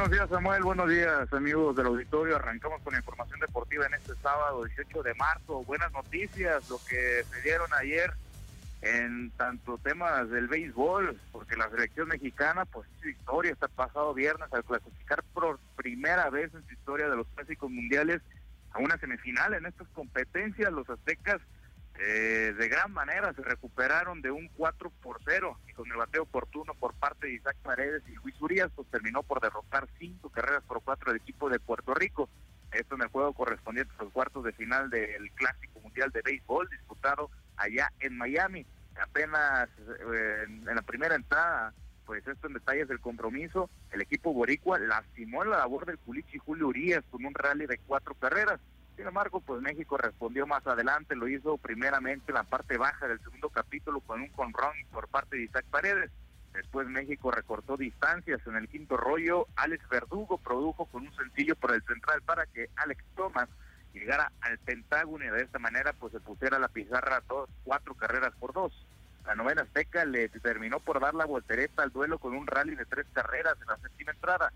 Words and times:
buenos 0.00 0.18
días 0.18 0.30
Samuel, 0.30 0.62
buenos 0.62 0.88
días 0.88 1.30
amigos 1.30 1.76
del 1.76 1.88
auditorio. 1.88 2.36
Arrancamos 2.36 2.80
con 2.80 2.94
información 2.94 3.38
deportiva 3.38 3.84
en 3.84 3.92
este 3.92 4.14
sábado 4.14 4.64
18 4.64 5.02
de 5.02 5.12
marzo. 5.12 5.62
Buenas 5.64 5.92
noticias, 5.92 6.70
lo 6.70 6.78
que 6.88 7.22
se 7.30 7.42
dieron 7.42 7.68
ayer 7.74 8.10
en 8.80 9.30
tanto 9.32 9.76
temas 9.76 10.30
del 10.30 10.48
béisbol, 10.48 11.20
porque 11.32 11.54
la 11.54 11.68
selección 11.68 12.08
mexicana 12.08 12.64
pues 12.64 12.88
su 13.02 13.10
historia 13.10 13.52
está 13.52 13.68
pasado 13.68 14.14
viernes 14.14 14.50
al 14.54 14.64
clasificar 14.64 15.22
por 15.34 15.58
primera 15.76 16.30
vez 16.30 16.50
en 16.54 16.66
su 16.66 16.72
historia 16.72 17.10
de 17.10 17.16
los 17.16 17.26
clásicos 17.34 17.70
mundiales 17.70 18.22
a 18.70 18.78
una 18.78 18.96
semifinal 18.96 19.52
en 19.52 19.66
estas 19.66 19.88
competencias. 19.88 20.72
Los 20.72 20.88
aztecas 20.88 21.42
eh, 22.02 22.54
de 22.56 22.68
gran 22.68 22.90
manera 22.94 23.34
se 23.34 23.42
recuperaron 23.42 24.22
de 24.22 24.30
un 24.30 24.48
4 24.56 24.90
por 25.02 25.20
0 25.22 25.58
y 25.68 25.74
con 25.74 25.90
el 25.90 25.98
bateo 25.98 26.22
oportuno 26.22 26.72
por 26.72 26.94
parte 26.94 27.26
de 27.26 27.34
Isaac 27.34 27.56
Paredes 27.62 28.02
y 28.08 28.14
Luis 28.14 28.40
Urias, 28.40 28.70
pues 28.74 28.88
terminó 28.88 29.22
por 29.22 29.42
derrotar 29.42 29.86
cinco 29.98 30.30
carreras 30.30 30.62
por 30.62 30.82
cuatro 30.82 31.12
del 31.12 31.20
equipo 31.20 31.50
de 31.50 31.60
Puerto 31.60 31.92
Rico. 31.92 32.30
Esto 32.72 32.94
en 32.94 33.02
el 33.02 33.08
juego 33.08 33.34
correspondiente 33.34 33.92
a 33.98 34.04
los 34.04 34.12
cuartos 34.14 34.44
de 34.44 34.52
final 34.52 34.88
del 34.88 35.30
Clásico 35.32 35.78
Mundial 35.80 36.10
de 36.10 36.22
Béisbol 36.22 36.70
disputado 36.70 37.30
allá 37.58 37.92
en 38.00 38.16
Miami. 38.16 38.64
Apenas 38.98 39.68
eh, 39.78 40.44
en, 40.46 40.64
la 40.64 40.82
primera 40.82 41.14
entrada, 41.14 41.74
pues 42.06 42.26
esto 42.26 42.46
en 42.46 42.54
detalles 42.54 42.88
del 42.88 43.00
compromiso, 43.00 43.68
el 43.92 44.00
equipo 44.00 44.32
boricua 44.32 44.78
lastimó 44.78 45.44
la 45.44 45.58
labor 45.58 45.84
del 45.84 45.98
Culichi 45.98 46.38
Julio 46.38 46.68
Urias 46.68 47.04
con 47.10 47.26
un 47.26 47.34
rally 47.34 47.66
de 47.66 47.76
cuatro 47.76 48.14
carreras 48.14 48.58
sin 48.96 49.06
embargo, 49.06 49.40
pues 49.40 49.60
México 49.62 49.96
respondió 49.96 50.46
más 50.46 50.66
adelante, 50.66 51.16
lo 51.16 51.28
hizo 51.28 51.56
primeramente 51.58 52.26
en 52.28 52.34
la 52.34 52.44
parte 52.44 52.76
baja 52.76 53.08
del 53.08 53.20
segundo 53.20 53.48
capítulo 53.48 54.00
con 54.00 54.20
un 54.20 54.28
conrón 54.28 54.72
por 54.92 55.08
parte 55.08 55.36
de 55.36 55.44
Isaac 55.44 55.64
Paredes. 55.70 56.10
Después 56.52 56.88
México 56.88 57.30
recortó 57.30 57.76
distancias 57.76 58.40
en 58.46 58.56
el 58.56 58.68
quinto 58.68 58.96
rollo. 58.96 59.46
Alex 59.56 59.88
Verdugo 59.88 60.38
produjo 60.38 60.86
con 60.86 61.06
un 61.06 61.14
sencillo 61.14 61.54
por 61.56 61.72
el 61.72 61.82
central 61.84 62.22
para 62.22 62.44
que 62.46 62.68
Alex 62.76 63.02
Thomas 63.16 63.48
llegara 63.94 64.32
al 64.40 64.58
pentágono 64.58 65.24
y 65.24 65.30
de 65.30 65.42
esta 65.42 65.58
manera 65.58 65.92
pues 65.92 66.12
se 66.12 66.20
pusiera 66.20 66.58
la 66.58 66.68
pizarra 66.68 67.22
dos, 67.28 67.48
cuatro 67.64 67.94
carreras 67.94 68.32
por 68.38 68.52
dos. 68.52 68.72
La 69.26 69.34
novena 69.34 69.62
Azteca 69.62 70.04
le 70.04 70.28
terminó 70.28 70.80
por 70.80 71.00
dar 71.00 71.14
la 71.14 71.24
voltereta 71.24 71.82
al 71.82 71.90
duelo 71.90 72.18
con 72.18 72.34
un 72.34 72.46
rally 72.46 72.74
de 72.74 72.86
tres 72.86 73.06
carreras 73.12 73.54
en 73.60 73.66
la 73.68 73.78
séptima 73.78 74.12
entrada. 74.12 74.52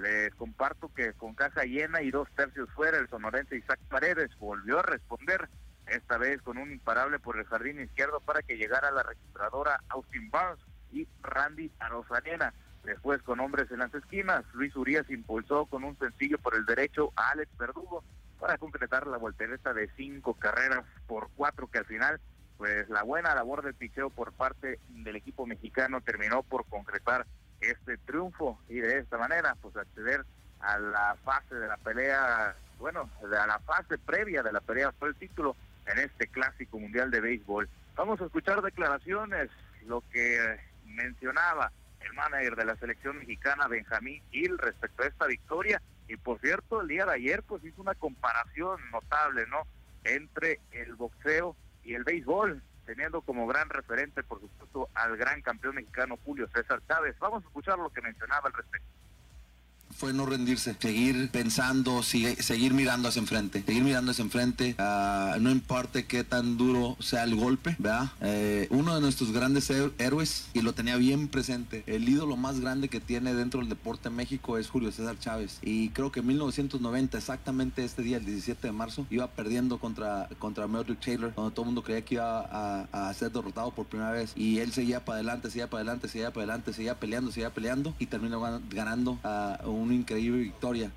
Les 0.00 0.34
comparto 0.34 0.92
que 0.94 1.12
con 1.12 1.34
caja 1.34 1.64
llena 1.64 2.00
y 2.00 2.10
dos 2.10 2.28
tercios 2.34 2.70
fuera, 2.70 2.98
el 2.98 3.08
sonorense 3.08 3.56
Isaac 3.56 3.80
Paredes 3.88 4.30
volvió 4.38 4.78
a 4.78 4.82
responder, 4.82 5.48
esta 5.86 6.16
vez 6.16 6.40
con 6.40 6.56
un 6.56 6.70
imparable 6.72 7.18
por 7.18 7.38
el 7.38 7.44
jardín 7.44 7.80
izquierdo 7.80 8.20
para 8.20 8.42
que 8.42 8.56
llegara 8.56 8.90
la 8.92 9.02
registradora 9.02 9.82
Austin 9.88 10.30
Barnes 10.30 10.64
y 10.92 11.06
Randy 11.22 11.70
Arozarena. 11.80 12.54
Después, 12.84 13.20
con 13.22 13.40
hombres 13.40 13.70
en 13.70 13.80
las 13.80 13.92
esquinas, 13.92 14.44
Luis 14.54 14.74
Urias 14.74 15.10
impulsó 15.10 15.66
con 15.66 15.84
un 15.84 15.98
sencillo 15.98 16.38
por 16.38 16.54
el 16.54 16.64
derecho 16.64 17.12
a 17.16 17.30
Alex 17.32 17.54
Verdugo 17.58 18.02
para 18.38 18.56
concretar 18.56 19.06
la 19.06 19.18
voltereta 19.18 19.74
de 19.74 19.90
cinco 19.96 20.34
carreras 20.34 20.84
por 21.06 21.28
cuatro 21.36 21.66
que 21.66 21.78
al 21.78 21.84
final, 21.84 22.20
pues 22.56 22.88
la 22.88 23.02
buena 23.02 23.34
labor 23.34 23.62
de 23.62 23.74
picheo 23.74 24.08
por 24.08 24.32
parte 24.32 24.80
del 24.88 25.16
equipo 25.16 25.46
mexicano 25.46 26.00
terminó 26.00 26.42
por 26.42 26.64
concretar 26.66 27.26
este 27.60 27.98
triunfo 27.98 28.58
y 28.68 28.80
de 28.80 28.98
esta 28.98 29.18
manera 29.18 29.54
pues 29.60 29.76
acceder 29.76 30.24
a 30.60 30.78
la 30.78 31.16
fase 31.24 31.54
de 31.54 31.68
la 31.68 31.76
pelea, 31.78 32.54
bueno, 32.78 33.10
a 33.22 33.46
la 33.46 33.58
fase 33.60 33.98
previa 33.98 34.42
de 34.42 34.52
la 34.52 34.60
pelea 34.60 34.92
por 34.92 35.08
el 35.08 35.14
título 35.16 35.56
en 35.86 35.98
este 35.98 36.26
clásico 36.28 36.78
mundial 36.78 37.10
de 37.10 37.20
béisbol. 37.20 37.68
Vamos 37.96 38.20
a 38.20 38.26
escuchar 38.26 38.62
declaraciones, 38.62 39.50
lo 39.86 40.02
que 40.12 40.58
mencionaba 40.84 41.72
el 42.00 42.12
manager 42.14 42.56
de 42.56 42.64
la 42.64 42.76
selección 42.76 43.18
mexicana 43.18 43.68
Benjamín 43.68 44.22
Gil 44.30 44.58
respecto 44.58 45.02
a 45.02 45.06
esta 45.06 45.26
victoria 45.26 45.80
y 46.08 46.16
por 46.16 46.40
cierto 46.40 46.80
el 46.80 46.88
día 46.88 47.06
de 47.06 47.14
ayer 47.14 47.42
pues 47.42 47.62
hizo 47.64 47.80
una 47.80 47.94
comparación 47.94 48.80
notable, 48.90 49.46
¿no? 49.46 49.62
Entre 50.04 50.60
el 50.72 50.94
boxeo 50.94 51.56
y 51.84 51.94
el 51.94 52.04
béisbol 52.04 52.62
teniendo 52.90 53.22
como 53.22 53.46
gran 53.46 53.68
referente, 53.68 54.24
por 54.24 54.40
supuesto, 54.40 54.88
al 54.94 55.16
gran 55.16 55.40
campeón 55.42 55.76
mexicano 55.76 56.18
Julio 56.24 56.48
César 56.52 56.82
Chávez. 56.88 57.16
Vamos 57.20 57.44
a 57.44 57.46
escuchar 57.46 57.78
lo 57.78 57.88
que 57.90 58.00
mencionaba 58.00 58.48
al 58.48 58.52
respecto 58.52 58.88
fue 59.96 60.12
no 60.12 60.26
rendirse, 60.26 60.76
seguir 60.78 61.30
pensando, 61.30 62.02
seguir 62.02 62.74
mirando 62.74 63.08
hacia 63.08 63.20
enfrente, 63.20 63.62
seguir 63.64 63.82
mirando 63.82 64.12
hacia 64.12 64.22
enfrente, 64.22 64.76
uh, 64.78 65.38
no 65.40 65.50
importa 65.50 66.02
qué 66.02 66.24
tan 66.24 66.56
duro 66.56 66.96
sea 67.00 67.24
el 67.24 67.34
golpe, 67.36 67.76
¿verdad? 67.78 68.10
Eh, 68.20 68.66
uno 68.70 68.94
de 68.94 69.00
nuestros 69.00 69.32
grandes 69.32 69.70
héroes, 69.70 70.46
y 70.54 70.62
lo 70.62 70.72
tenía 70.72 70.96
bien 70.96 71.28
presente, 71.28 71.84
el 71.86 72.08
ídolo 72.08 72.36
más 72.36 72.60
grande 72.60 72.88
que 72.88 73.00
tiene 73.00 73.34
dentro 73.34 73.60
del 73.60 73.68
deporte 73.68 74.08
en 74.08 74.16
México 74.16 74.58
es 74.58 74.68
Julio 74.68 74.92
César 74.92 75.18
Chávez. 75.18 75.58
Y 75.62 75.90
creo 75.90 76.12
que 76.12 76.20
en 76.20 76.26
1990, 76.28 77.18
exactamente 77.18 77.84
este 77.84 78.02
día, 78.02 78.18
el 78.18 78.24
17 78.24 78.68
de 78.68 78.72
marzo, 78.72 79.06
iba 79.10 79.26
perdiendo 79.28 79.78
contra, 79.78 80.28
contra 80.38 80.66
Taylor, 81.04 81.32
cuando 81.34 81.50
todo 81.52 81.64
el 81.64 81.66
mundo 81.66 81.82
creía 81.82 82.04
que 82.04 82.14
iba 82.14 82.86
a, 82.92 83.12
ser 83.14 83.32
derrotado 83.32 83.70
por 83.72 83.86
primera 83.86 84.12
vez. 84.12 84.32
Y 84.36 84.58
él 84.58 84.72
seguía 84.72 85.04
para 85.04 85.16
adelante, 85.16 85.50
seguía 85.50 85.68
para 85.68 85.82
adelante, 85.82 86.08
seguía 86.08 86.30
para 86.30 86.44
adelante, 86.44 86.72
seguía 86.72 86.98
peleando, 86.98 87.32
seguía 87.32 87.50
peleando, 87.50 87.94
y 87.98 88.06
terminó 88.06 88.40
ganando 88.70 89.18
a 89.22 89.60
un 89.64 89.79
increíble 89.88 90.42
victoria. 90.42 90.90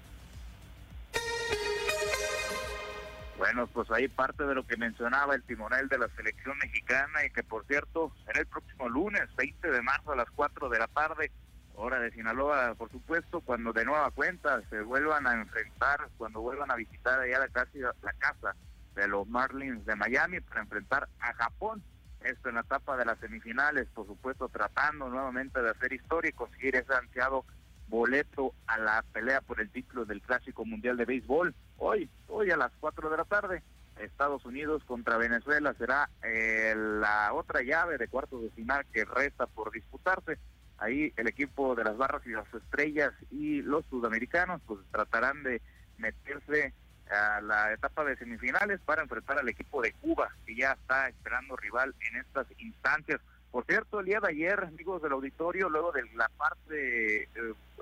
Bueno, 3.37 3.67
pues 3.67 3.91
ahí 3.91 4.07
parte 4.07 4.45
de 4.45 4.55
lo 4.55 4.65
que 4.65 4.77
mencionaba 4.77 5.35
el 5.35 5.43
timonel 5.43 5.89
de 5.89 5.97
la 5.97 6.07
selección 6.15 6.57
mexicana 6.59 7.25
y 7.25 7.29
que 7.29 7.43
por 7.43 7.65
cierto 7.65 8.13
será 8.25 8.39
el 8.39 8.47
próximo 8.47 8.87
lunes 8.87 9.23
20 9.35 9.69
de 9.69 9.81
marzo 9.81 10.13
a 10.13 10.15
las 10.15 10.29
4 10.31 10.69
de 10.69 10.79
la 10.79 10.87
tarde, 10.87 11.29
hora 11.75 11.99
de 11.99 12.11
Sinaloa, 12.11 12.75
por 12.75 12.89
supuesto, 12.89 13.41
cuando 13.41 13.73
de 13.73 13.85
nueva 13.85 14.11
cuenta 14.11 14.61
se 14.69 14.81
vuelvan 14.81 15.27
a 15.27 15.33
enfrentar, 15.33 16.07
cuando 16.17 16.41
vuelvan 16.41 16.71
a 16.71 16.75
visitar 16.75 17.19
allá 17.19 17.39
la 17.39 17.47
casa, 17.49 17.71
la 18.01 18.13
casa 18.13 18.55
de 18.95 19.07
los 19.07 19.27
Marlins 19.27 19.85
de 19.85 19.95
Miami 19.95 20.39
para 20.39 20.61
enfrentar 20.61 21.09
a 21.19 21.33
Japón. 21.33 21.83
Esto 22.21 22.47
en 22.47 22.55
la 22.55 22.61
etapa 22.61 22.95
de 22.95 23.03
las 23.03 23.19
semifinales, 23.19 23.87
por 23.93 24.07
supuesto, 24.07 24.47
tratando 24.47 25.09
nuevamente 25.09 25.61
de 25.61 25.71
hacer 25.71 25.91
historia 25.91 26.29
y 26.29 26.33
conseguir 26.33 26.77
ese 26.77 26.93
ansiado 26.93 27.43
boleto 27.93 28.55
a 28.65 28.79
la 28.79 29.05
pelea 29.13 29.39
por 29.41 29.61
el 29.61 29.69
título 29.69 30.03
del 30.03 30.19
Clásico 30.19 30.65
Mundial 30.65 30.97
de 30.97 31.05
Béisbol. 31.05 31.53
Hoy, 31.77 32.09
hoy 32.27 32.49
a 32.49 32.57
las 32.57 32.71
4 32.79 33.07
de 33.07 33.17
la 33.17 33.23
tarde, 33.23 33.61
Estados 33.99 34.43
Unidos 34.45 34.83
contra 34.85 35.17
Venezuela 35.17 35.75
será 35.77 36.09
eh, 36.23 36.73
la 36.75 37.31
otra 37.33 37.61
llave 37.61 37.99
de 37.99 38.07
cuartos 38.07 38.41
de 38.41 38.49
final 38.49 38.83
que 38.91 39.05
resta 39.05 39.45
por 39.45 39.71
disputarse. 39.71 40.39
Ahí 40.79 41.13
el 41.17 41.27
equipo 41.27 41.75
de 41.75 41.83
las 41.83 41.95
Barras 41.95 42.25
y 42.25 42.31
las 42.31 42.51
Estrellas 42.51 43.13
y 43.29 43.61
los 43.61 43.85
sudamericanos 43.85 44.59
pues 44.65 44.79
tratarán 44.91 45.43
de 45.43 45.61
meterse 45.99 46.73
a 47.11 47.41
la 47.41 47.73
etapa 47.73 48.03
de 48.05 48.17
semifinales 48.17 48.79
para 48.79 49.03
enfrentar 49.03 49.37
al 49.37 49.49
equipo 49.49 49.83
de 49.83 49.93
Cuba, 49.93 50.35
que 50.47 50.55
ya 50.55 50.71
está 50.71 51.09
esperando 51.09 51.55
rival 51.57 51.93
en 52.09 52.21
estas 52.21 52.47
instancias. 52.57 53.21
Por 53.53 53.65
cierto, 53.65 53.99
el 53.99 54.07
día 54.07 54.19
de 54.19 54.29
ayer, 54.29 54.63
amigos 54.63 54.99
del 55.03 55.11
auditorio, 55.11 55.69
luego 55.69 55.91
de 55.91 56.01
la 56.15 56.27
parte 56.27 57.21
eh, 57.21 57.27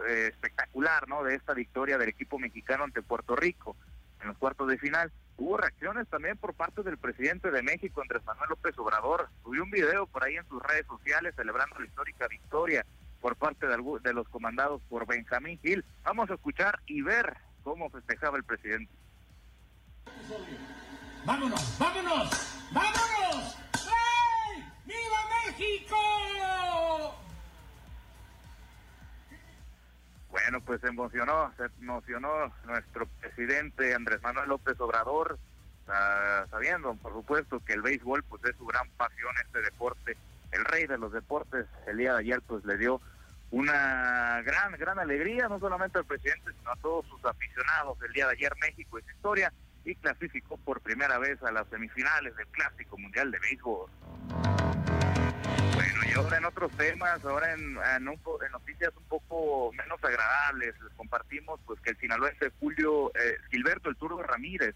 eh, 0.06 0.28
espectacular 0.28 1.08
¿no? 1.08 1.24
de 1.24 1.36
esta 1.36 1.54
victoria 1.54 1.98
del 1.98 2.10
equipo 2.10 2.38
mexicano 2.38 2.84
ante 2.84 3.02
Puerto 3.02 3.38
Rico 3.38 3.78
en 4.22 4.28
los 4.28 4.38
cuartos 4.38 4.68
de 4.68 4.78
final, 4.78 5.14
hubo 5.38 5.56
reacciones 5.56 6.10
también 6.10 6.36
por 6.36 6.54
parte 6.56 6.84
del 6.84 6.98
presidente 6.98 7.52
de 7.52 7.64
México, 7.64 8.02
Andrés 8.02 8.22
Manuel 8.26 8.50
López 8.50 8.78
Obrador. 8.80 9.30
Subió 9.46 9.64
un 9.64 9.72
video 9.72 10.08
por 10.08 10.26
ahí 10.26 10.36
en 10.36 10.46
sus 10.50 10.62
redes 10.62 10.86
sociales 10.88 11.34
celebrando 11.38 11.80
la 11.80 11.86
histórica 11.86 12.28
victoria 12.28 12.86
por 13.22 13.38
parte 13.38 13.66
de, 13.66 13.78
de 14.04 14.14
los 14.14 14.28
comandados 14.28 14.82
por 14.90 15.08
Benjamín 15.08 15.58
Gil. 15.62 15.86
Vamos 16.04 16.30
a 16.30 16.34
escuchar 16.34 16.82
y 16.86 17.02
ver 17.02 17.38
cómo 17.64 17.90
festejaba 17.90 18.36
el 18.36 18.44
presidente. 18.44 18.92
¡Vámonos! 21.24 21.78
¡Vámonos! 21.80 22.60
¡Vámonos! 22.74 23.71
Bueno, 30.30 30.62
pues 30.66 30.82
se 30.82 30.88
emocionó, 30.88 31.54
se 31.58 31.64
emocionó 31.82 32.54
nuestro 32.66 33.06
presidente 33.20 33.94
Andrés 33.94 34.22
Manuel 34.22 34.50
López 34.50 34.80
Obrador, 34.80 35.38
sabiendo, 36.50 36.94
por 36.96 37.14
supuesto, 37.14 37.60
que 37.66 37.74
el 37.74 37.82
béisbol 37.82 38.24
pues 38.24 38.44
es 38.46 38.56
su 38.58 38.66
gran 38.66 38.90
pasión, 38.98 39.34
este 39.46 39.62
deporte, 39.62 40.18
el 40.52 40.66
rey 40.66 40.88
de 40.88 40.98
los 40.98 41.12
deportes, 41.12 41.68
el 41.88 41.98
día 41.98 42.14
de 42.14 42.20
ayer 42.20 42.42
pues 42.42 42.66
le 42.66 42.78
dio 42.78 43.02
una 43.52 44.42
gran, 44.44 44.72
gran 44.74 45.00
alegría, 45.00 45.48
no 45.48 45.60
solamente 45.60 46.00
al 46.00 46.06
presidente, 46.06 46.52
sino 46.58 46.72
a 46.72 46.76
todos 46.78 47.06
sus 47.08 47.24
aficionados. 47.26 47.98
El 48.02 48.14
día 48.14 48.26
de 48.28 48.34
ayer 48.34 48.54
México 48.62 48.98
es 48.98 49.06
historia 49.10 49.52
y 49.84 49.96
clasificó 49.96 50.58
por 50.58 50.80
primera 50.82 51.18
vez 51.18 51.42
a 51.44 51.52
las 51.52 51.68
semifinales 51.68 52.36
del 52.36 52.48
Clásico 52.48 52.98
Mundial 52.98 53.32
de 53.32 53.40
Béisbol. 53.40 53.90
Y 56.08 56.14
ahora 56.18 56.38
en 56.38 56.46
otros 56.46 56.72
temas, 56.78 57.24
ahora 57.24 57.54
en, 57.54 57.74
noticias 58.52 58.92
un 58.98 59.04
poco 59.06 59.72
menos 59.74 60.04
agradables, 60.04 60.74
les 60.82 60.94
compartimos 60.94 61.60
pues 61.66 61.80
que 61.82 61.92
el 61.92 61.98
sinaloense 61.98 62.52
Julio 62.60 63.12
eh, 63.16 63.38
Gilberto 63.52 63.90
El 63.90 63.96
Turbo 63.98 64.22
Ramírez 64.24 64.76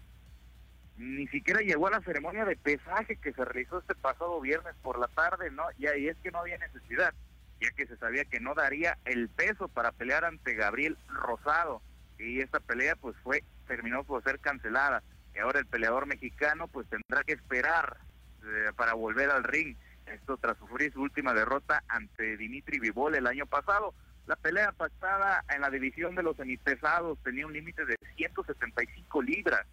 ni 0.96 1.26
siquiera 1.28 1.60
llegó 1.60 1.88
a 1.88 1.90
la 1.90 2.00
ceremonia 2.00 2.44
de 2.44 2.56
pesaje 2.56 3.16
que 3.16 3.32
se 3.32 3.44
realizó 3.44 3.78
este 3.78 3.94
pasado 3.94 4.40
viernes 4.40 4.74
por 4.82 4.98
la 4.98 5.08
tarde, 5.08 5.50
¿no? 5.50 5.64
Y 5.78 5.86
ahí 5.86 6.08
es 6.08 6.16
que 6.18 6.30
no 6.30 6.38
había 6.38 6.58
necesidad. 6.58 7.12
ya 7.60 7.70
que 7.70 7.86
se 7.86 7.96
sabía 7.96 8.24
que 8.24 8.40
no 8.40 8.54
daría 8.54 8.98
el 9.04 9.28
peso 9.28 9.68
para 9.68 9.92
pelear 9.92 10.24
ante 10.24 10.54
Gabriel 10.54 10.96
Rosado 11.08 11.82
y 12.18 12.40
esta 12.40 12.60
pelea 12.60 12.96
pues 12.96 13.16
fue 13.22 13.44
terminó 13.66 14.04
por 14.04 14.22
ser 14.22 14.38
cancelada 14.40 15.02
y 15.34 15.38
ahora 15.38 15.60
el 15.60 15.66
peleador 15.66 16.06
mexicano 16.06 16.68
pues 16.68 16.86
tendrá 16.88 17.24
que 17.24 17.32
esperar 17.32 17.96
eh, 18.44 18.72
para 18.76 18.94
volver 18.94 19.30
al 19.30 19.44
ring 19.44 19.76
esto 20.06 20.36
tras 20.36 20.58
sufrir 20.58 20.92
su 20.92 21.02
última 21.02 21.34
derrota 21.34 21.82
ante 21.88 22.36
Dimitri 22.36 22.78
Vivol 22.78 23.14
el 23.14 23.26
año 23.26 23.46
pasado 23.46 23.94
la 24.26 24.36
pelea 24.36 24.72
pasada 24.72 25.44
en 25.54 25.60
la 25.60 25.70
división 25.70 26.14
de 26.14 26.22
los 26.22 26.36
semipesados 26.36 27.18
tenía 27.22 27.46
un 27.46 27.52
límite 27.52 27.84
de 27.84 27.96
175 28.16 29.22
libras 29.22 29.66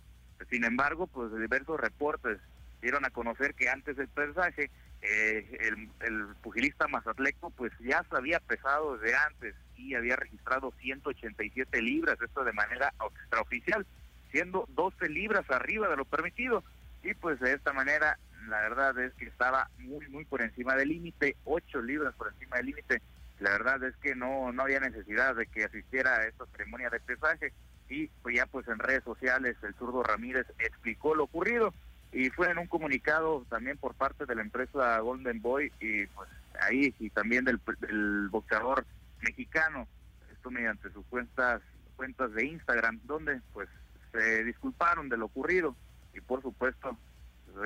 sin 0.49 0.63
embargo 0.63 1.07
pues 1.07 1.31
diversos 1.35 1.79
reportes 1.79 2.39
dieron 2.81 3.05
a 3.05 3.09
conocer 3.09 3.55
que 3.55 3.69
antes 3.69 3.95
del 3.95 4.09
pesaje 4.09 4.69
eh, 5.01 5.57
el, 5.59 5.89
el, 6.07 6.35
pugilista 6.41 6.87
mazatleco 6.87 7.49
pues 7.51 7.71
ya 7.79 8.05
se 8.09 8.15
había 8.15 8.39
pesado 8.39 8.97
desde 8.97 9.15
antes 9.15 9.55
y 9.75 9.95
había 9.95 10.15
registrado 10.15 10.71
187 10.79 11.81
libras, 11.81 12.17
esto 12.21 12.43
de 12.43 12.53
manera 12.53 12.93
extraoficial, 13.19 13.85
siendo 14.31 14.65
12 14.69 15.09
libras 15.09 15.49
arriba 15.49 15.89
de 15.89 15.97
lo 15.97 16.05
permitido. 16.05 16.63
Y 17.03 17.13
pues 17.15 17.39
de 17.39 17.53
esta 17.53 17.73
manera, 17.73 18.17
la 18.47 18.61
verdad 18.61 18.97
es 18.99 19.13
que 19.13 19.25
estaba 19.25 19.69
muy, 19.77 20.07
muy 20.09 20.25
por 20.25 20.41
encima 20.41 20.75
del 20.75 20.89
límite, 20.89 21.35
8 21.45 21.81
libras 21.81 22.13
por 22.15 22.31
encima 22.33 22.57
del 22.57 22.67
límite. 22.67 23.01
La 23.39 23.51
verdad 23.51 23.83
es 23.83 23.95
que 23.97 24.15
no, 24.15 24.51
no 24.51 24.63
había 24.63 24.79
necesidad 24.79 25.35
de 25.35 25.47
que 25.47 25.65
asistiera 25.65 26.15
a 26.15 26.25
esta 26.25 26.45
ceremonia 26.47 26.89
de 26.89 26.99
pesaje. 26.99 27.53
Y 27.89 28.07
pues 28.21 28.35
ya 28.35 28.45
pues 28.45 28.67
en 28.67 28.79
redes 28.79 29.03
sociales 29.03 29.57
el 29.63 29.73
zurdo 29.75 30.03
Ramírez 30.03 30.47
explicó 30.59 31.15
lo 31.15 31.25
ocurrido 31.25 31.73
y 32.13 32.29
fue 32.29 32.49
en 32.49 32.59
un 32.59 32.67
comunicado 32.67 33.45
también 33.49 33.77
por 33.77 33.95
parte 33.95 34.25
de 34.25 34.35
la 34.35 34.41
empresa 34.41 34.99
Golden 34.99 35.41
Boy 35.41 35.71
y 35.79 36.05
pues 36.07 36.29
ahí 36.61 36.93
y 36.99 37.09
también 37.09 37.43
del, 37.43 37.59
del 37.79 38.29
boxeador 38.29 38.85
mexicano, 39.21 39.87
esto 40.31 40.51
mediante 40.51 40.91
sus 40.91 41.05
cuentas 41.07 41.61
cuentas 41.95 42.33
de 42.33 42.45
Instagram, 42.45 42.99
donde 43.03 43.41
pues 43.51 43.69
se 44.11 44.43
disculparon 44.43 45.09
de 45.09 45.17
lo 45.17 45.25
ocurrido 45.25 45.75
y 46.13 46.21
por 46.21 46.41
supuesto 46.41 46.97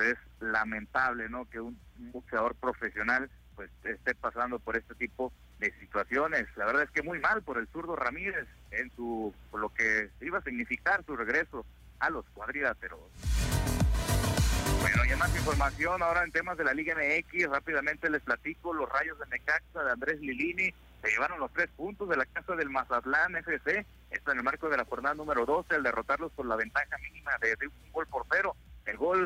es 0.00 0.16
lamentable 0.40 1.28
no 1.28 1.48
que 1.48 1.60
un, 1.60 1.78
un 1.98 2.12
boxeador 2.12 2.54
profesional 2.56 3.30
pues 3.54 3.70
esté 3.82 4.14
pasando 4.14 4.60
por 4.60 4.76
este 4.76 4.94
tipo 4.94 5.32
de 5.58 5.72
situaciones. 5.80 6.46
La 6.56 6.64
verdad 6.64 6.84
es 6.84 6.90
que 6.90 7.02
muy 7.02 7.18
mal 7.18 7.42
por 7.42 7.58
el 7.58 7.66
zurdo 7.68 7.96
Ramírez 7.96 8.46
en 8.70 8.90
su 8.94 9.34
lo 9.52 9.68
que 9.70 10.10
iba 10.20 10.38
a 10.38 10.42
significar 10.42 11.04
su 11.04 11.16
regreso 11.16 11.66
a 11.98 12.10
los 12.10 12.24
cuadriláteros. 12.30 13.00
Bueno, 14.80 15.04
y 15.04 15.16
más 15.16 15.34
información 15.36 16.02
ahora 16.02 16.22
en 16.22 16.30
temas 16.30 16.56
de 16.56 16.64
la 16.64 16.72
Liga 16.72 16.94
MX, 16.94 17.50
rápidamente 17.50 18.08
les 18.08 18.22
platico, 18.22 18.72
los 18.72 18.88
rayos 18.88 19.18
de 19.18 19.26
Necaxa 19.26 19.82
de 19.82 19.90
Andrés 19.90 20.20
Lilini 20.20 20.72
se 21.02 21.10
llevaron 21.10 21.40
los 21.40 21.52
tres 21.52 21.68
puntos 21.76 22.08
de 22.08 22.16
la 22.16 22.26
casa 22.26 22.54
del 22.54 22.70
Mazatlán 22.70 23.34
FC, 23.36 23.84
esto 24.10 24.32
en 24.32 24.38
el 24.38 24.44
marco 24.44 24.68
de 24.68 24.76
la 24.76 24.84
jornada 24.84 25.14
número 25.14 25.44
12, 25.46 25.74
al 25.74 25.82
derrotarlos 25.82 26.32
por 26.32 26.46
la 26.46 26.56
ventaja 26.56 26.96
mínima 26.98 27.32
de 27.40 27.56
un 27.66 27.92
gol 27.92 28.06
por 28.06 28.24
cero. 28.30 28.54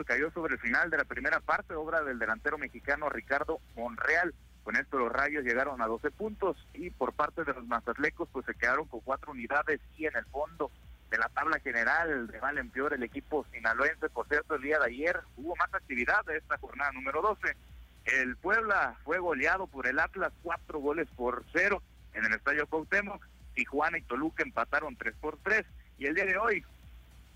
Cayó 0.07 0.31
sobre 0.31 0.55
el 0.55 0.61
final 0.61 0.91
de 0.91 0.97
la 0.97 1.05
primera 1.05 1.41
parte, 1.41 1.75
obra 1.75 2.03
del 2.03 2.21
delantero 2.21 2.57
mexicano 2.57 3.09
Ricardo 3.09 3.61
Monreal. 3.75 4.33
Con 4.63 4.77
esto 4.77 4.97
los 4.97 5.11
rayos 5.11 5.43
llegaron 5.43 5.83
a 5.83 5.89
12 5.89 6.13
puntos 6.13 6.57
y 6.73 6.91
por 6.91 7.13
parte 7.15 7.43
de 7.43 7.53
los 7.53 7.67
mazatlecos 7.67 8.29
pues 8.31 8.47
se 8.47 8.55
quedaron 8.55 8.87
con 8.87 9.01
cuatro 9.01 9.33
unidades 9.33 9.81
y 9.99 10.07
en 10.07 10.17
el 10.17 10.25
fondo 10.27 10.71
de 11.11 11.19
la 11.19 11.29
tabla 11.31 11.59
general 11.59 12.29
de 12.29 12.41
mal 12.41 12.59
en 12.59 12.71
peor 12.71 12.95
el 12.95 13.03
equipo 13.03 13.45
sinaloense. 13.53 14.09
Por 14.09 14.29
cierto, 14.29 14.55
el 14.55 14.63
día 14.63 14.79
de 14.79 14.87
ayer 14.87 15.19
hubo 15.37 15.57
más 15.57 15.75
actividad 15.75 16.25
de 16.27 16.37
esta 16.37 16.59
jornada 16.59 16.93
número 16.93 17.21
12. 17.21 17.57
El 18.05 18.37
Puebla 18.37 18.97
fue 19.03 19.19
goleado 19.19 19.67
por 19.67 19.89
el 19.89 19.99
Atlas 19.99 20.33
cuatro 20.45 20.79
goles 20.79 21.09
por 21.17 21.45
cero 21.53 21.83
en 22.15 22.25
el 22.25 22.35
Estadio 22.35 22.69
Cuauhtémoc. 22.69 23.27
Tijuana 23.55 23.99
y 23.99 24.03
Toluca 24.03 24.45
empataron 24.45 24.95
tres 24.95 25.17
por 25.21 25.39
tres 25.39 25.65
y 25.99 26.07
el 26.07 26.15
día 26.15 26.25
de 26.25 26.39
hoy 26.39 26.65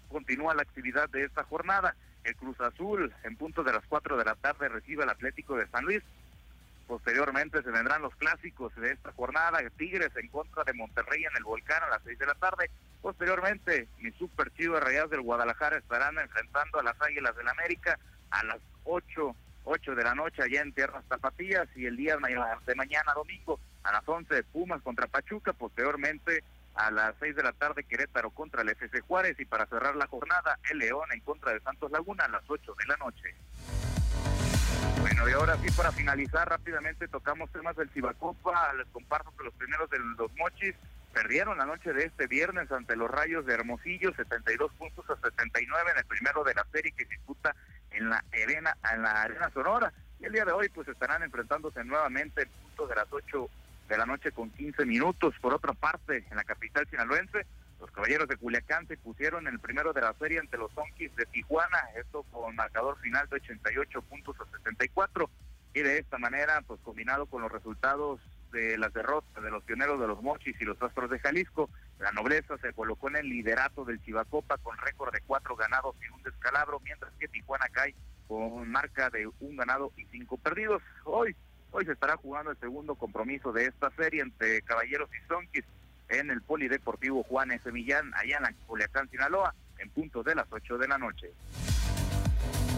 continúa 0.09 0.55
la 0.55 0.63
actividad 0.63 1.09
de 1.11 1.25
esta 1.25 1.43
jornada. 1.43 1.97
El 2.27 2.35
Cruz 2.35 2.61
Azul 2.61 3.15
en 3.23 3.37
punto 3.37 3.63
de 3.63 3.73
las 3.73 3.85
cuatro 3.87 4.17
de 4.17 4.25
la 4.25 4.35
tarde 4.35 4.69
recibe 4.69 5.05
al 5.05 5.11
Atlético 5.11 5.57
de 5.57 5.69
San 5.69 5.85
Luis. 5.85 6.03
Posteriormente 6.89 7.63
se 7.63 7.71
vendrán 7.71 8.03
los 8.03 8.17
clásicos 8.17 8.75
de 8.75 8.91
esta 8.91 9.13
jornada, 9.13 9.61
Tigres 9.77 10.11
en 10.17 10.29
contra 10.29 10.65
de 10.65 10.73
Monterrey 10.73 11.25
en 11.25 11.37
el 11.37 11.45
Volcán 11.45 11.85
a 11.85 11.89
las 11.89 12.03
seis 12.03 12.19
de 12.19 12.27
la 12.27 12.35
tarde. 12.35 12.69
Posteriormente, 13.01 13.87
mis 14.01 14.15
super 14.17 14.53
chivas 14.55 14.83
Rayadas 14.83 15.11
del 15.11 15.21
Guadalajara 15.21 15.79
estarán 15.79 16.19
enfrentando 16.19 16.81
a 16.81 16.83
las 16.83 17.01
Águilas 17.01 17.37
del 17.37 17.47
América 17.47 17.97
a 18.31 18.43
las 18.43 18.59
ocho, 18.83 19.37
ocho 19.65 19.95
de 19.95 20.03
la 20.03 20.17
noche 20.17 20.43
allá 20.43 20.63
en 20.63 20.73
Tierras 20.73 21.05
Tapatías 21.09 21.69
y 21.77 21.87
el 21.87 21.97
día 21.97 22.17
de 22.17 22.75
mañana 22.75 23.15
domingo 23.15 23.61
a 23.85 23.93
las 23.93 24.09
once 24.09 24.43
Pumas 24.43 24.83
contra 24.83 25.07
Pachuca, 25.07 25.53
posteriormente 25.53 26.43
a 26.77 26.91
las 26.91 27.15
seis 27.19 27.35
de 27.35 27.43
la 27.43 27.53
tarde 27.53 27.85
Querétaro 27.85 28.31
contra 28.31 28.63
el 28.63 28.69
FC 28.69 29.01
Juárez 29.01 29.39
y 29.41 29.45
para 29.45 29.67
cerrar 29.67 29.97
la 29.97 30.07
jornada 30.07 30.59
el 30.71 30.79
León 30.79 31.09
en 31.13 31.21
contra 31.21 31.53
de 31.53 31.61
Santos 31.61 31.91
Laguna 31.91 32.25
a 32.25 32.29
las 32.29 32.43
ocho 32.49 32.75
de 32.75 32.87
la 32.87 32.97
noche. 32.97 33.35
Bueno, 35.01 35.29
y 35.29 35.33
ahora 35.33 35.57
sí, 35.59 35.71
para 35.77 35.93
finalizar 35.93 36.49
rápidamente, 36.49 37.09
tocamos 37.09 37.51
temas 37.53 37.77
del 37.77 37.89
Cibacopa. 37.91 38.73
Les 38.75 38.87
comparto 38.89 39.33
que 39.37 39.45
los 39.45 39.55
primeros 39.55 39.89
de 39.91 39.99
los 39.99 40.33
Mochis 40.37 40.75
perdieron 41.13 41.57
la 41.57 41.65
noche 41.65 41.93
de 41.93 42.05
este 42.05 42.27
viernes 42.27 42.71
ante 42.71 42.97
los 42.97 43.11
Rayos 43.11 43.47
de 43.47 43.55
Hermosillo, 43.55 44.13
72 44.15 44.73
puntos 44.73 45.09
a 45.09 45.17
79 45.17 45.91
en 45.93 45.99
el 45.99 46.05
primero 46.05 46.45
de 46.45 46.55
la 46.55 46.67
serie 46.73 46.93
que 46.93 47.05
disputa 47.07 47.55
en 47.91 48.11
la 48.11 48.23
arena, 48.33 48.77
en 48.93 49.03
la 49.03 49.23
arena 49.23 49.51
Sonora. 49.51 49.93
Y 50.21 50.27
el 50.27 50.33
día 50.33 50.45
de 50.45 50.53
hoy, 50.53 50.69
pues 50.69 50.89
estarán 50.89 51.23
enfrentándose 51.23 51.83
nuevamente 51.85 52.43
en 52.43 52.49
punto 52.49 52.87
de 52.87 52.97
las 52.97 53.07
8 53.11 53.49
de 53.89 53.99
la 53.99 54.07
noche 54.07 54.33
con 54.33 54.51
15 54.51 54.85
minutos. 54.85 55.35
Por 55.41 55.55
otra 55.55 55.73
parte, 55.73 56.25
en 56.31 56.37
la 56.37 56.45
capital 56.45 56.87
sinaloense, 56.89 57.47
los 57.81 57.91
caballeros 57.91 58.29
de 58.29 58.37
Culiacán 58.37 58.87
se 58.87 58.97
pusieron 58.97 59.47
el 59.47 59.61
primero 59.61 59.93
de 59.93 60.01
la 60.01 60.15
serie 60.15 60.39
ante 60.39 60.57
los 60.57 60.73
Zonkis 60.73 61.15
de 61.17 61.27
Tijuana, 61.27 61.79
esto 61.97 62.25
con 62.33 62.55
marcador 62.57 62.99
final 63.01 63.29
de 63.29 63.37
88 63.37 64.03
puntos 64.03 64.37
a 64.41 64.57
74. 64.57 65.29
Y 65.75 65.81
de 65.81 65.99
esta 65.99 66.17
manera, 66.17 66.63
pues 66.67 66.81
combinado 66.81 67.27
con 67.27 67.43
los 67.43 67.53
resultados 67.53 68.21
de 68.51 68.79
las 68.79 68.95
derrotas 68.95 69.43
de 69.43 69.51
los 69.51 69.63
pioneros 69.65 70.01
de 70.01 70.07
los 70.07 70.23
Mochis 70.23 70.59
y 70.59 70.65
los 70.65 70.81
Astros 70.81 71.11
de 71.11 71.19
Jalisco, 71.19 71.69
la 71.99 72.13
nobleza 72.13 72.57
se 72.59 72.73
colocó 72.73 73.09
en 73.09 73.17
el 73.17 73.29
liderato 73.29 73.85
del 73.85 74.03
Chivacopa 74.03 74.57
con 74.59 74.79
récord 74.79 75.13
de 75.13 75.21
cuatro 75.21 75.55
ganados 75.55 75.95
y 76.03 76.13
un 76.15 76.23
descalabro, 76.23 76.81
mientras 76.81 77.13
que 77.19 77.29
Tijuana 77.29 77.69
cae 77.71 77.95
con 78.27 78.71
marca 78.71 79.11
de 79.11 79.29
un 79.41 79.57
ganado 79.57 79.93
y 79.97 80.05
cinco 80.07 80.39
perdidos. 80.39 80.83
Hoy, 81.05 81.37
hoy 81.71 81.85
se 81.85 81.93
estará 81.93 82.17
jugando 82.17 82.51
el 82.51 82.59
segundo 82.59 82.95
compromiso 82.95 83.53
de 83.53 83.67
esta 83.67 83.91
serie 83.91 84.23
entre 84.23 84.63
Caballeros 84.63 85.09
y 85.15 85.27
Zonkis 85.29 85.65
en 86.09 86.31
el 86.31 86.41
Polideportivo 86.43 87.23
Juan 87.25 87.51
S. 87.51 87.71
Millán, 87.73 88.13
allá 88.15 88.37
en 88.37 88.43
la 88.45 88.53
Culiacán, 88.67 89.11
Sinaloa, 89.11 89.55
en 89.79 89.91
punto 89.91 90.23
de 90.23 90.35
las 90.35 90.47
8 90.51 90.79
de 90.79 90.89
la 90.89 90.99
noche. 90.99 91.33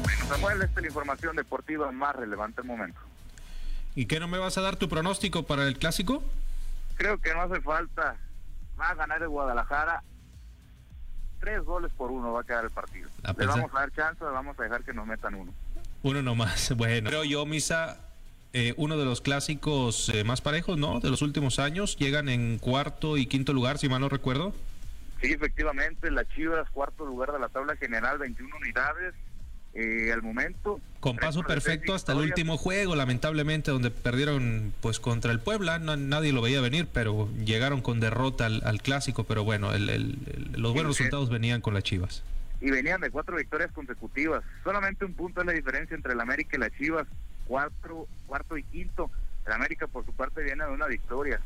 Bueno, 0.03 0.25
Samuel, 0.27 0.63
esta 0.63 0.81
es 0.81 0.83
la 0.83 0.89
información 0.89 1.37
deportiva 1.37 1.91
más 1.93 2.17
relevante 2.17 2.61
al 2.61 2.67
momento. 2.67 3.01
¿Y 3.95 4.07
qué 4.07 4.21
no 4.21 4.29
me 4.29 4.39
vas 4.39 4.57
a 4.59 4.63
dar 4.63 4.77
tu 4.77 4.89
pronóstico 4.89 5.45
para 5.45 5.67
el 5.67 5.79
clásico? 5.79 6.23
Creo 6.97 7.19
que 7.19 7.33
no 7.35 7.43
hace 7.43 7.61
falta. 7.61 8.17
Va 8.81 8.91
a 8.91 8.95
ganar 8.95 9.23
el 9.23 9.29
Guadalajara. 9.29 10.03
Tres 11.41 11.63
goles 11.63 11.93
por 11.97 12.11
uno 12.11 12.33
va 12.33 12.41
a 12.41 12.45
quedar 12.45 12.65
el 12.65 12.71
partido. 12.71 13.09
A 13.25 13.33
Le 13.33 13.47
vamos 13.47 13.71
a 13.75 13.81
dar 13.81 13.93
chance, 13.93 14.25
le 14.25 14.31
vamos 14.31 14.59
a 14.59 14.63
dejar 14.63 14.83
que 14.83 14.93
nos 14.93 15.07
metan 15.07 15.35
uno. 15.35 15.53
Uno 16.03 16.23
nomás. 16.23 16.71
Bueno, 16.77 17.11
pero 17.11 17.25
yo, 17.25 17.45
Misa, 17.47 18.08
eh, 18.53 18.75
uno 18.77 18.97
de 18.97 19.05
los 19.05 19.21
clásicos 19.21 20.09
eh, 20.09 20.25
más 20.25 20.41
parejos, 20.41 20.79
¿no? 20.79 21.01
De 21.01 21.11
los 21.11 21.23
últimos 21.23 21.59
años. 21.59 21.97
Llegan 21.97 22.29
en 22.29 22.59
cuarto 22.59 23.17
y 23.17 23.27
quinto 23.27 23.53
lugar, 23.53 23.79
si 23.79 23.89
mal 23.89 24.01
no 24.01 24.09
recuerdo. 24.09 24.55
Sí, 25.21 25.33
efectivamente, 25.33 26.11
las 26.11 26.29
Chivas, 26.31 26.69
cuarto 26.71 27.05
lugar 27.05 27.33
de 27.33 27.41
la 27.41 27.49
tabla 27.49 27.77
general, 27.77 28.19
21 28.19 28.57
unidades. 28.57 29.15
Eh, 29.75 30.11
al 30.13 30.23
momento. 30.23 30.81
Con 30.99 31.17
paso 31.17 31.43
perfecto 31.43 31.95
hasta 31.95 32.13
el 32.13 32.19
último 32.19 32.57
juego, 32.57 32.97
lamentablemente, 32.97 33.71
donde 33.71 33.91
perdieron 33.91 34.73
pues 34.81 34.99
contra 34.99 35.31
el 35.31 35.39
Puebla. 35.41 35.79
No- 35.79 35.95
nadie 35.97 36.33
lo 36.33 36.41
veía 36.41 36.61
venir, 36.61 36.89
pero 36.93 37.29
llegaron 37.45 37.81
con 37.83 38.01
derrota 38.01 38.47
al, 38.47 38.63
al 38.65 38.81
clásico. 38.81 39.25
Pero 39.25 39.45
bueno, 39.45 39.73
el- 39.75 39.89
el- 39.91 40.19
el- 40.27 40.61
los 40.63 40.73
buenos 40.73 40.97
Sí, 40.97 41.03
resultados 41.05 41.29
venían 41.29 41.61
con 41.61 41.75
las 41.75 41.85
Chivas. 41.85 42.25
y 42.61 42.71
venían 42.71 43.01
de 43.03 43.11
cuatro 43.11 43.37
victorias 43.37 43.71
consecutivas. 43.71 44.43
Solamente 44.65 45.05
un 45.05 45.13
punto 45.15 45.43
es 45.43 45.47
la 45.47 45.53
diferencia 45.53 45.95
entre 45.95 46.15
el 46.15 46.21
América 46.21 46.57
y 46.57 46.61
las 46.61 46.73
Chivas, 46.73 47.07
cuatro, 47.49 48.07
cuarto 48.27 48.57
y 48.57 48.63
quinto. 48.63 49.11
El 49.45 49.53
América 49.55 49.89
por 49.89 50.05
su 50.05 50.13
parte 50.13 50.45
viene 50.45 50.65
de 50.65 50.71
una 50.71 50.87
victoria, 50.87 51.41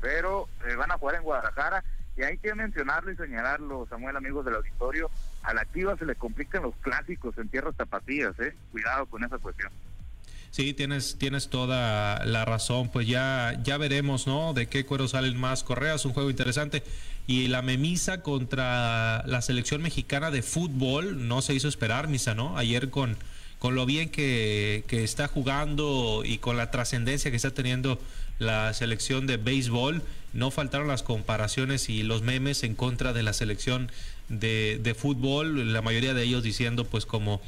pero 0.00 0.48
eh, 0.66 0.74
van 0.74 0.90
a 0.90 0.98
jugar 0.98 1.16
en 1.16 1.22
Guadalajara 1.22 1.84
y 2.16 2.22
hay 2.22 2.38
que 2.38 2.54
mencionarlo 2.54 3.12
y 3.12 3.16
señalarlo, 3.16 3.86
Samuel, 3.88 4.16
amigos 4.16 4.44
del 4.44 4.54
auditorio, 4.54 5.10
a 5.42 5.52
la 5.52 5.66
Chivas 5.72 5.98
se 5.98 6.06
le 6.06 6.14
complican 6.14 6.62
los 6.62 6.74
clásicos 6.76 7.36
en 7.38 7.48
tierras 7.48 7.76
tapatías, 7.76 8.38
¿eh? 8.40 8.54
Cuidado 8.72 9.06
con 9.06 9.22
esa 9.24 9.38
cuestión. 9.38 9.70
Sí, 10.54 10.72
tienes, 10.72 11.18
tienes 11.18 11.48
toda 11.48 12.24
la 12.24 12.44
razón. 12.44 12.88
Pues 12.88 13.08
ya, 13.08 13.58
ya 13.64 13.76
veremos, 13.76 14.28
¿no? 14.28 14.54
De 14.54 14.68
qué 14.68 14.86
cuero 14.86 15.08
salen 15.08 15.36
más 15.36 15.64
correas. 15.64 16.04
Un 16.04 16.12
juego 16.12 16.30
interesante. 16.30 16.84
Y 17.26 17.48
la 17.48 17.60
memisa 17.60 18.22
contra 18.22 19.26
la 19.26 19.42
selección 19.42 19.82
mexicana 19.82 20.30
de 20.30 20.42
fútbol 20.42 21.26
no 21.26 21.42
se 21.42 21.54
hizo 21.54 21.66
esperar, 21.66 22.06
Misa, 22.06 22.36
¿no? 22.36 22.56
Ayer 22.56 22.90
con, 22.90 23.16
con 23.64 23.74
lo 23.74 23.86
bien 23.86 24.10
que, 24.10 24.84
que 24.88 25.04
está 25.04 25.26
jugando 25.26 26.20
y 26.22 26.36
con 26.36 26.58
la 26.58 26.70
trascendencia 26.70 27.30
que 27.30 27.36
está 27.38 27.50
teniendo 27.54 27.98
la 28.38 28.74
selección 28.74 29.26
de 29.26 29.38
béisbol. 29.38 30.02
No 30.34 30.50
faltaron 30.50 30.86
las 30.86 31.02
comparaciones 31.02 31.88
y 31.88 32.02
los 32.02 32.20
memes 32.20 32.62
en 32.62 32.74
contra 32.74 33.14
de 33.14 33.22
la 33.22 33.32
selección 33.32 33.90
de, 34.28 34.78
de 34.82 34.94
fútbol, 34.94 35.72
la 35.72 35.80
mayoría 35.80 36.12
de 36.12 36.24
ellos 36.24 36.42
diciendo 36.42 36.84
pues 36.84 37.06
como 37.06 37.40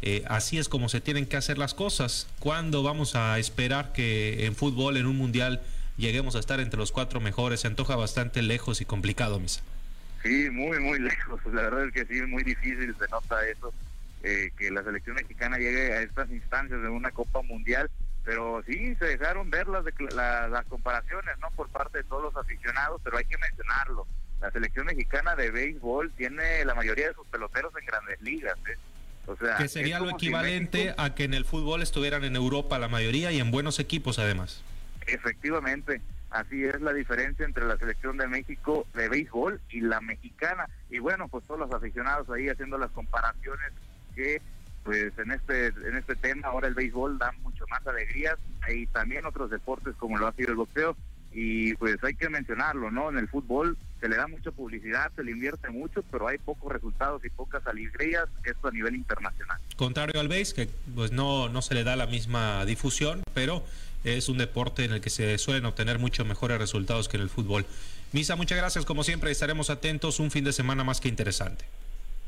eh, 0.00 0.22
así 0.28 0.58
es 0.58 0.68
como 0.68 0.88
se 0.88 1.00
tienen 1.00 1.26
que 1.26 1.36
hacer 1.36 1.58
las 1.58 1.74
cosas. 1.74 2.28
¿Cuándo 2.38 2.84
vamos 2.84 3.16
a 3.16 3.36
esperar 3.40 3.92
que 3.92 4.46
en 4.46 4.54
fútbol, 4.54 4.96
en 4.96 5.06
un 5.06 5.16
mundial, 5.16 5.60
lleguemos 5.96 6.36
a 6.36 6.38
estar 6.38 6.60
entre 6.60 6.78
los 6.78 6.92
cuatro 6.92 7.18
mejores? 7.18 7.62
Se 7.62 7.66
antoja 7.66 7.96
bastante 7.96 8.42
lejos 8.42 8.80
y 8.80 8.84
complicado, 8.84 9.40
Misa. 9.40 9.62
Sí, 10.22 10.50
muy, 10.52 10.78
muy 10.78 11.00
lejos. 11.00 11.40
La 11.46 11.62
verdad 11.62 11.86
es 11.86 11.92
que 11.92 12.06
sí, 12.06 12.20
es 12.20 12.28
muy 12.28 12.44
difícil, 12.44 12.94
se 12.96 13.08
nota 13.08 13.44
eso, 13.48 13.74
eh, 14.24 14.50
que 14.56 14.70
la 14.70 14.82
selección 14.82 15.16
mexicana 15.16 15.58
llegue 15.58 15.92
a 15.92 16.00
estas 16.00 16.30
instancias 16.30 16.80
de 16.80 16.88
una 16.88 17.10
Copa 17.10 17.42
Mundial. 17.42 17.90
Pero 18.24 18.62
sí, 18.66 18.94
se 18.96 19.04
dejaron 19.04 19.50
ver 19.50 19.68
las, 19.68 19.84
las 20.14 20.64
comparaciones, 20.64 21.38
¿no? 21.40 21.50
Por 21.50 21.68
parte 21.68 21.98
de 21.98 22.04
todos 22.04 22.22
los 22.22 22.36
aficionados, 22.36 23.02
pero 23.04 23.18
hay 23.18 23.26
que 23.26 23.36
mencionarlo. 23.36 24.06
La 24.40 24.50
selección 24.50 24.86
mexicana 24.86 25.36
de 25.36 25.50
béisbol 25.50 26.10
tiene 26.12 26.64
la 26.64 26.74
mayoría 26.74 27.08
de 27.08 27.14
sus 27.14 27.26
peloteros 27.26 27.72
en 27.78 27.84
grandes 27.84 28.20
ligas, 28.22 28.56
¿eh? 28.66 28.78
que 29.58 29.68
sería 29.68 30.00
lo 30.00 30.10
equivalente 30.10 30.94
a 30.98 31.14
que 31.14 31.24
en 31.24 31.34
el 31.34 31.44
fútbol 31.44 31.82
estuvieran 31.82 32.24
en 32.24 32.36
Europa 32.36 32.78
la 32.78 32.88
mayoría 32.88 33.32
y 33.32 33.40
en 33.40 33.50
buenos 33.50 33.78
equipos 33.78 34.18
además. 34.18 34.62
Efectivamente, 35.06 36.00
así 36.30 36.64
es 36.64 36.80
la 36.80 36.92
diferencia 36.92 37.44
entre 37.44 37.64
la 37.64 37.76
selección 37.78 38.16
de 38.16 38.26
México 38.26 38.86
de 38.94 39.08
béisbol 39.08 39.60
y 39.70 39.80
la 39.80 40.00
mexicana. 40.00 40.68
Y 40.90 40.98
bueno, 40.98 41.28
pues 41.28 41.44
todos 41.44 41.60
los 41.60 41.72
aficionados 41.72 42.28
ahí 42.30 42.48
haciendo 42.48 42.76
las 42.78 42.90
comparaciones 42.90 43.72
que 44.14 44.40
pues 44.82 45.12
en 45.18 45.30
este 45.30 45.68
en 45.68 45.96
este 45.96 46.14
tema 46.16 46.48
ahora 46.48 46.68
el 46.68 46.74
béisbol 46.74 47.18
da 47.18 47.32
mucho 47.42 47.64
más 47.70 47.86
alegrías 47.86 48.36
y 48.68 48.86
también 48.86 49.24
otros 49.24 49.50
deportes 49.50 49.94
como 49.96 50.18
lo 50.18 50.26
ha 50.26 50.32
sido 50.32 50.50
el 50.50 50.56
boxeo 50.56 50.96
y 51.32 51.74
pues 51.74 51.96
hay 52.04 52.14
que 52.14 52.28
mencionarlo, 52.28 52.90
¿no? 52.92 53.10
En 53.10 53.18
el 53.18 53.28
fútbol 53.28 53.76
se 54.00 54.08
le 54.08 54.16
da 54.16 54.28
mucha 54.28 54.52
publicidad, 54.52 55.10
se 55.16 55.24
le 55.24 55.32
invierte 55.32 55.68
mucho, 55.68 56.04
pero 56.10 56.28
hay 56.28 56.38
pocos 56.38 56.72
resultados 56.72 57.24
y 57.24 57.30
pocas 57.30 57.66
alegrías, 57.66 58.26
esto 58.44 58.68
a 58.68 58.70
nivel 58.70 58.94
internacional. 58.94 59.58
Contrario 59.76 60.20
al 60.20 60.28
base, 60.28 60.54
que 60.54 60.68
pues 60.94 61.10
no, 61.10 61.48
no 61.48 61.60
se 61.60 61.74
le 61.74 61.82
da 61.82 61.96
la 61.96 62.06
misma 62.06 62.64
difusión, 62.66 63.22
pero 63.34 63.64
es 64.04 64.28
un 64.28 64.38
deporte 64.38 64.84
en 64.84 64.92
el 64.92 65.00
que 65.00 65.10
se 65.10 65.36
suelen 65.38 65.64
obtener 65.64 65.98
muchos 65.98 66.24
mejores 66.26 66.58
resultados 66.58 67.08
que 67.08 67.16
en 67.16 67.22
el 67.24 67.30
fútbol. 67.30 67.66
Misa, 68.12 68.36
muchas 68.36 68.58
gracias, 68.58 68.84
como 68.84 69.02
siempre, 69.02 69.32
estaremos 69.32 69.70
atentos, 69.70 70.20
un 70.20 70.30
fin 70.30 70.44
de 70.44 70.52
semana 70.52 70.84
más 70.84 71.00
que 71.00 71.08
interesante. 71.08 71.64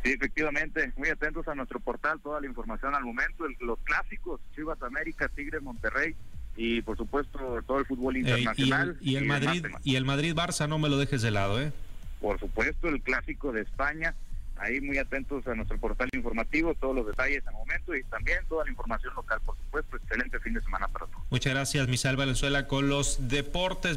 Sí, 0.07 0.13
efectivamente, 0.13 0.93
muy 0.97 1.09
atentos 1.09 1.49
a 1.49 1.57
nuestro 1.57 1.81
portal, 1.81 2.21
toda 2.23 2.41
la 2.41 2.47
información 2.47 2.95
al 2.95 3.03
momento, 3.03 3.45
los 3.59 3.77
clásicos, 3.81 4.41
Chivas 4.55 4.81
América, 4.81 5.29
Tigres 5.35 5.61
Monterrey, 5.61 6.15
y 6.57 6.81
por 6.83 6.97
supuesto 6.97 7.61
todo 7.67 7.81
el 7.81 7.87
fútbol 7.87 8.17
internacional. 8.17 8.97
y, 9.01 9.17
el, 9.17 9.25
Madrid 9.25 9.67
y 9.83 9.97
el 9.97 10.05
Madrid 10.05 10.33
Barça 10.33 10.69
no 10.69 10.79
me 10.79 10.89
lo 10.89 10.97
dejes 10.97 11.23
de 11.23 11.33
lado, 11.33 11.61
¿eh? 11.61 11.73
Por 12.21 12.39
supuesto, 12.39 12.87
el 12.87 13.03
clásico 13.03 13.51
de 13.51 13.63
España. 13.63 14.15
Ahí 14.59 14.81
muy 14.81 14.97
atentos 14.97 15.47
a 15.49 15.55
nuestro 15.55 15.77
portal 15.79 16.09
informativo, 16.15 16.75
todos 16.75 16.95
los 16.95 17.07
detalles 17.07 17.47
al 17.47 17.53
momento 17.55 17.95
y 17.95 18.03
también 18.05 18.39
toda 18.49 18.65
la 18.65 18.71
información 18.71 19.13
local, 19.15 19.39
por 19.45 19.55
supuesto. 19.57 19.97
Excelente 19.97 20.39
fin 20.41 20.55
de 20.55 20.63
semana 20.63 20.89
para 20.89 21.07
todos. 21.07 21.25
Muchas 21.31 21.53
gracias, 21.53 21.89
Misael 21.89 22.17
Valenzuela, 22.17 22.67
con 22.67 22.89
los 22.89 23.29
deportes. 23.29 23.95